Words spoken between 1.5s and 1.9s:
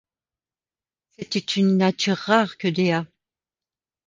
une